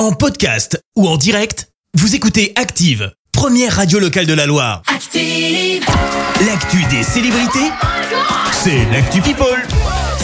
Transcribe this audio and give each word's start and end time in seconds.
En 0.00 0.12
podcast 0.12 0.82
ou 0.96 1.06
en 1.06 1.18
direct, 1.18 1.68
vous 1.92 2.14
écoutez 2.14 2.54
Active, 2.56 3.12
première 3.32 3.76
radio 3.76 3.98
locale 3.98 4.24
de 4.24 4.32
la 4.32 4.46
Loire. 4.46 4.80
Active. 4.86 5.84
L'actu 6.46 6.82
des 6.84 7.02
célébrités, 7.02 7.70
c'est 8.50 8.90
l'actu 8.90 9.20
People. 9.20 9.62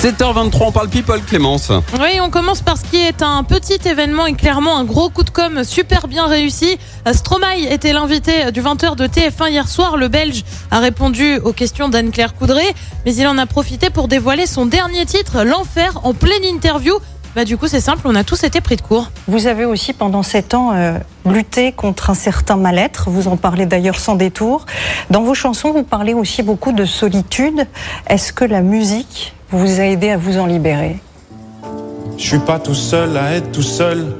7h23, 0.00 0.56
on 0.60 0.72
parle 0.72 0.88
people, 0.88 1.20
Clémence. 1.22 1.70
Oui, 2.00 2.20
on 2.20 2.30
commence 2.30 2.62
par 2.62 2.78
ce 2.78 2.84
qui 2.84 2.96
est 2.96 3.22
un 3.22 3.42
petit 3.44 3.78
événement 3.86 4.26
et 4.26 4.34
clairement 4.34 4.78
un 4.78 4.84
gros 4.84 5.10
coup 5.10 5.24
de 5.24 5.30
com 5.30 5.64
super 5.64 6.08
bien 6.08 6.26
réussi. 6.26 6.78
Stromae 7.12 7.70
était 7.70 7.92
l'invité 7.92 8.52
du 8.52 8.62
20h 8.62 8.96
de 8.96 9.06
TF1 9.06 9.50
hier 9.50 9.68
soir. 9.68 9.96
Le 9.96 10.08
Belge 10.08 10.44
a 10.70 10.80
répondu 10.80 11.38
aux 11.38 11.52
questions 11.52 11.88
d'Anne-Claire 11.88 12.34
Coudray, 12.34 12.72
mais 13.04 13.14
il 13.14 13.26
en 13.26 13.36
a 13.36 13.46
profité 13.46 13.90
pour 13.90 14.08
dévoiler 14.08 14.46
son 14.46 14.64
dernier 14.64 15.04
titre, 15.06 15.44
L'Enfer, 15.44 16.00
en 16.02 16.14
pleine 16.14 16.44
interview. 16.44 16.98
Bah 17.36 17.44
du 17.44 17.58
coup 17.58 17.68
c'est 17.68 17.80
simple, 17.80 18.00
on 18.06 18.14
a 18.14 18.24
tous 18.24 18.44
été 18.44 18.62
pris 18.62 18.76
de 18.76 18.80
court. 18.80 19.10
Vous 19.28 19.46
avez 19.46 19.66
aussi 19.66 19.92
pendant 19.92 20.22
sept 20.22 20.54
ans 20.54 20.72
euh, 20.72 20.98
lutté 21.26 21.70
contre 21.70 22.08
un 22.08 22.14
certain 22.14 22.56
mal-être, 22.56 23.10
vous 23.10 23.28
en 23.28 23.36
parlez 23.36 23.66
d'ailleurs 23.66 23.98
sans 23.98 24.14
détour. 24.14 24.64
Dans 25.10 25.20
vos 25.20 25.34
chansons, 25.34 25.70
vous 25.70 25.82
parlez 25.82 26.14
aussi 26.14 26.42
beaucoup 26.42 26.72
de 26.72 26.86
solitude. 26.86 27.66
Est-ce 28.08 28.32
que 28.32 28.46
la 28.46 28.62
musique 28.62 29.34
vous 29.50 29.80
a 29.80 29.84
aidé 29.84 30.08
à 30.08 30.16
vous 30.16 30.38
en 30.38 30.46
libérer? 30.46 30.96
Je 32.16 32.26
suis 32.26 32.38
pas 32.38 32.58
tout 32.58 32.74
seul 32.74 33.14
à 33.18 33.34
être 33.34 33.52
tout 33.52 33.60
seul. 33.60 34.16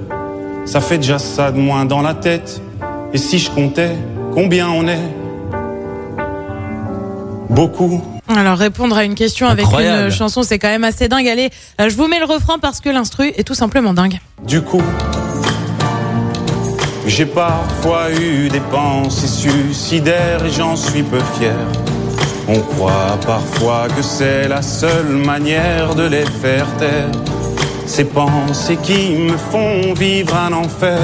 Ça 0.67 0.83
fait 0.83 0.99
déjà 0.99 1.19
ça 1.19 1.51
de 1.53 1.59
moins 1.59 1.87
dans 1.87 2.03
la 2.03 2.13
tête. 2.13 2.61
Et 3.15 3.17
si 3.17 3.39
je 3.39 3.51
comptais 3.51 3.97
combien 4.35 4.69
on 4.69 4.87
est? 4.87 5.01
Beaucoup. 7.49 8.03
Alors 8.37 8.59
répondre 8.59 8.97
à 8.97 9.05
une 9.05 9.15
question 9.15 9.47
avec 9.49 9.67
une 9.73 10.11
chanson 10.11 10.43
c'est 10.43 10.59
quand 10.59 10.69
même 10.69 10.85
assez 10.85 11.09
dingue. 11.09 11.27
Allez, 11.27 11.51
euh, 11.81 11.89
je 11.89 11.97
vous 11.97 12.07
mets 12.07 12.19
le 12.19 12.27
refrain 12.27 12.59
parce 12.59 12.81
que 12.81 12.91
l'instru 12.91 13.29
est 13.37 13.45
tout 13.45 13.55
simplement 13.55 13.95
dingue. 13.95 14.19
Du 14.47 14.61
coup, 14.61 14.83
j'ai 17.07 17.27
parfois 17.27 18.11
eu 18.13 18.49
des 18.49 18.61
pensées 18.61 19.27
suicidaires 19.27 20.45
et 20.45 20.51
j'en 20.51 20.77
suis 20.77 21.03
peu 21.03 21.21
fier. 21.39 21.57
On 22.49 22.61
croit 22.61 23.19
parfois 23.27 23.89
que 23.89 24.03
c'est 24.03 24.47
la 24.49 24.63
seule 24.63 25.17
manière 25.25 25.95
de 25.95 26.05
les 26.05 26.27
faire 26.27 26.67
taire. 26.79 27.11
Ces 27.87 28.05
pensées 28.05 28.77
qui 28.83 29.15
me 29.15 29.37
font 29.37 29.95
vivre 29.95 30.37
un 30.37 30.53
enfer. 30.53 31.01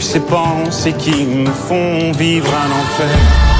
Ces 0.00 0.20
pensées 0.20 0.94
qui 0.94 1.24
me 1.24 1.50
font 1.50 2.12
vivre 2.12 2.50
un 2.54 2.70
enfer. 2.82 3.53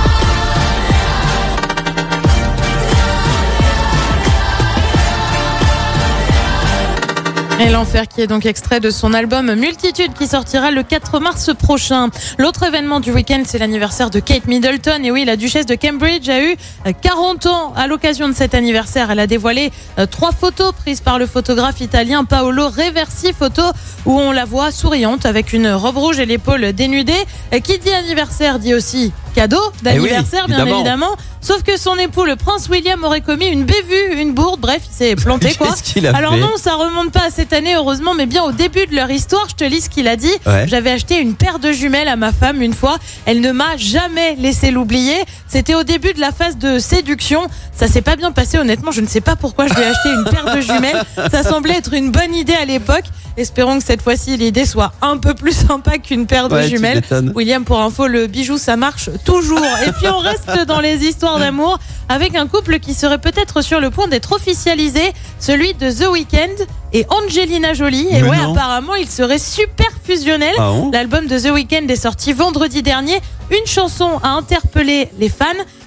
Et 7.60 7.70
l'enfer 7.70 8.08
qui 8.08 8.20
est 8.20 8.26
donc 8.26 8.46
extrait 8.46 8.80
de 8.80 8.90
son 8.90 9.14
album 9.14 9.54
Multitude 9.54 10.12
qui 10.12 10.26
sortira 10.26 10.72
le 10.72 10.82
4 10.82 11.20
mars 11.20 11.50
prochain. 11.56 12.08
L'autre 12.36 12.64
événement 12.64 12.98
du 12.98 13.12
week-end, 13.12 13.42
c'est 13.46 13.58
l'anniversaire 13.58 14.10
de 14.10 14.18
Kate 14.18 14.46
Middleton. 14.46 15.04
Et 15.04 15.12
oui, 15.12 15.24
la 15.24 15.36
duchesse 15.36 15.64
de 15.64 15.76
Cambridge 15.76 16.28
a 16.28 16.42
eu 16.42 16.56
euh, 16.86 16.92
40 17.00 17.46
ans. 17.46 17.72
À 17.76 17.86
l'occasion 17.86 18.28
de 18.28 18.34
cet 18.34 18.54
anniversaire, 18.54 19.12
elle 19.12 19.20
a 19.20 19.28
dévoilé 19.28 19.70
euh, 20.00 20.06
trois 20.06 20.32
photos 20.32 20.72
prises 20.72 21.00
par 21.00 21.20
le 21.20 21.26
photographe 21.26 21.80
italien 21.80 22.24
Paolo 22.24 22.66
Reversi, 22.66 23.32
photos 23.32 23.72
où 24.04 24.18
on 24.18 24.32
la 24.32 24.44
voit 24.44 24.72
souriante 24.72 25.24
avec 25.24 25.52
une 25.52 25.70
robe 25.70 25.98
rouge 25.98 26.18
et 26.18 26.26
l'épaule 26.26 26.72
dénudée. 26.72 27.12
Euh, 27.52 27.60
Qui 27.60 27.78
dit 27.78 27.92
anniversaire 27.92 28.58
dit 28.58 28.74
aussi 28.74 29.12
cadeau 29.34 29.60
d'anniversaire, 29.82 30.46
bien 30.46 30.58
évidemment. 30.58 30.80
évidemment. 30.80 31.16
Sauf 31.40 31.62
que 31.62 31.76
son 31.76 31.96
époux, 31.98 32.24
le 32.24 32.36
prince 32.36 32.68
William, 32.70 33.04
aurait 33.04 33.20
commis 33.20 33.46
une 33.46 33.64
bévue, 33.64 34.18
une 34.18 34.32
bourde. 34.32 34.60
Bref, 34.60 34.80
il 34.90 34.94
s'est 34.94 35.14
planté 35.16 35.54
quoi. 35.58 35.74
Alors 36.14 36.38
non, 36.38 36.52
ça 36.56 36.74
remonte 36.74 37.12
pas 37.12 37.26
à 37.26 37.30
cette 37.30 37.52
année, 37.52 37.74
heureusement, 37.74 38.14
mais 38.14 38.24
bien 38.24 38.42
au 38.44 38.52
début 38.52 38.86
de 38.86 38.94
leur 38.94 39.10
histoire. 39.10 39.46
Je 39.50 39.54
te 39.54 39.64
lis 39.64 39.82
ce 39.82 39.90
qu'il 39.90 40.08
a 40.08 40.16
dit. 40.16 40.32
Ouais. 40.46 40.66
J'avais 40.66 40.90
acheté 40.90 41.20
une 41.20 41.34
paire 41.34 41.58
de 41.58 41.70
jumelles 41.70 42.08
à 42.08 42.16
ma 42.16 42.32
femme 42.32 42.62
une 42.62 42.72
fois. 42.72 42.96
Elle 43.26 43.42
ne 43.42 43.52
m'a 43.52 43.76
jamais 43.76 44.36
laissé 44.36 44.70
l'oublier. 44.70 45.16
C'était 45.46 45.74
au 45.74 45.82
début 45.82 46.14
de 46.14 46.20
la 46.20 46.32
phase 46.32 46.56
de 46.56 46.78
séduction. 46.78 47.42
Ça 47.74 47.88
s'est 47.88 48.02
pas 48.02 48.16
bien 48.16 48.32
passé, 48.32 48.56
honnêtement. 48.56 48.90
Je 48.92 49.02
ne 49.02 49.06
sais 49.06 49.20
pas 49.20 49.36
pourquoi 49.36 49.66
je 49.66 49.74
lui 49.74 49.82
ai 49.82 49.86
acheté 49.86 50.08
une 50.08 50.24
paire 50.24 50.54
de 50.54 50.60
jumelles. 50.60 51.02
Ça 51.30 51.42
semblait 51.42 51.74
être 51.76 51.92
une 51.92 52.10
bonne 52.10 52.34
idée 52.34 52.54
à 52.54 52.64
l'époque. 52.64 53.04
Espérons 53.36 53.78
que 53.78 53.84
cette 53.84 54.00
fois-ci, 54.02 54.36
l'idée 54.36 54.64
soit 54.64 54.92
un 55.02 55.16
peu 55.16 55.34
plus 55.34 55.52
sympa 55.66 55.98
qu'une 55.98 56.26
paire 56.26 56.48
de 56.48 56.54
Ouais, 56.54 56.68
jumelles. 56.68 57.02
William, 57.34 57.64
pour 57.64 57.80
info, 57.80 58.06
le 58.06 58.26
bijou, 58.28 58.58
ça 58.58 58.76
marche 58.76 59.10
toujours. 59.24 59.58
Et 59.86 59.90
puis 59.92 60.06
on 60.08 60.18
reste 60.18 60.66
dans 60.66 60.80
les 60.80 61.04
histoires 61.04 61.38
d'amour 61.40 61.78
avec 62.08 62.36
un 62.36 62.46
couple 62.46 62.78
qui 62.78 62.94
serait 62.94 63.18
peut-être 63.18 63.60
sur 63.62 63.80
le 63.80 63.90
point 63.90 64.06
d'être 64.06 64.32
officialisé, 64.32 65.12
celui 65.40 65.74
de 65.74 65.90
The 65.90 66.08
Weeknd 66.12 66.64
et 66.92 67.06
Angelina 67.08 67.74
Jolie. 67.74 68.06
Et 68.10 68.22
Mais 68.22 68.28
ouais, 68.28 68.36
non. 68.36 68.52
apparemment, 68.52 68.94
ils 68.94 69.08
seraient 69.10 69.38
super 69.38 69.88
fusionnels. 70.04 70.54
Ah 70.58 70.70
bon 70.70 70.90
L'album 70.92 71.26
de 71.26 71.38
The 71.38 71.50
Weeknd 71.52 71.88
est 71.88 71.96
sorti 71.96 72.32
vendredi 72.32 72.82
dernier. 72.82 73.20
Une 73.50 73.66
chanson 73.66 74.20
a 74.22 74.28
interpellé 74.28 75.08
les 75.18 75.28
fans. 75.28 75.46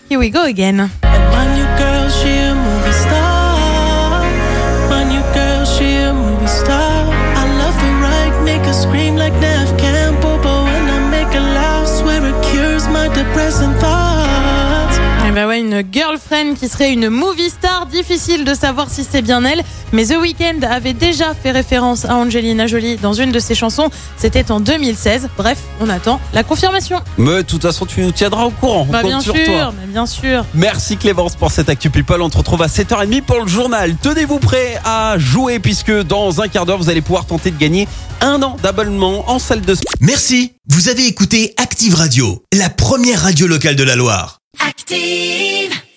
Here 0.10 0.20
we 0.20 0.32
go 0.32 0.40
again. 0.40 0.90
present 13.34 13.77
une 15.78 15.94
girlfriend 15.94 16.56
qui 16.56 16.68
serait 16.68 16.92
une 16.94 17.10
movie 17.10 17.50
star. 17.50 17.86
Difficile 17.88 18.46
de 18.46 18.54
savoir 18.54 18.90
si 18.90 19.04
c'est 19.10 19.22
bien 19.22 19.44
elle. 19.46 19.64
Mais 19.94 20.06
The 20.06 20.16
Weeknd 20.20 20.62
avait 20.70 20.94
déjà 20.94 21.34
fait 21.34 21.52
référence 21.52 22.06
à 22.06 22.16
Angelina 22.16 22.68
Jolie 22.68 22.98
dans 22.98 23.14
une 23.14 23.32
de 23.32 23.40
ses 23.40 23.56
chansons. 23.56 23.90
C'était 24.18 24.52
en 24.52 24.60
2016. 24.60 25.30
Bref, 25.38 25.58
on 25.80 25.90
attend 25.90 26.20
la 26.34 26.44
confirmation. 26.44 27.02
Mais 27.18 27.38
de 27.38 27.42
toute 27.44 27.62
façon, 27.62 27.86
tu 27.86 28.02
nous 28.02 28.12
tiendras 28.12 28.44
au 28.46 28.50
courant. 28.52 28.86
On 28.88 28.92
Bah 28.92 29.02
compte 29.02 29.12
bien 29.12 29.22
sur 29.22 29.36
sûr, 29.36 29.46
toi. 29.46 29.74
mais 29.80 29.88
bien 29.88 30.06
sûr. 30.06 30.46
Merci 30.54 30.98
Clémence 30.98 31.36
pour 31.36 31.52
cette 31.52 31.70
Actu 31.70 31.90
People. 31.90 32.22
On 32.22 32.30
te 32.30 32.38
retrouve 32.38 32.62
à 32.62 32.68
7h30 32.68 33.22
pour 33.22 33.40
le 33.42 33.48
journal. 33.48 33.96
Tenez-vous 34.02 34.40
prêts 34.40 34.80
à 34.84 35.18
jouer 35.18 35.60
puisque 35.60 35.92
dans 36.04 36.42
un 36.42 36.48
quart 36.48 36.66
d'heure, 36.66 36.78
vous 36.78 36.90
allez 36.90 37.02
pouvoir 37.02 37.26
tenter 37.26 37.52
de 37.52 37.58
gagner 37.58 37.88
un 38.22 38.42
an 38.42 38.58
d'abonnement 38.64 39.30
en 39.30 39.40
salle 39.40 39.62
de 39.62 39.76
sport. 39.76 39.94
Merci, 40.02 40.54
vous 40.70 40.90
avez 40.90 41.06
écouté 41.08 41.54
Active 41.58 41.96
Radio, 41.96 42.44
la 42.54 42.70
première 42.70 43.22
radio 43.22 43.48
locale 43.48 43.76
de 43.76 43.84
la 43.84 43.96
Loire. 43.96 44.37
Active. 44.60 45.84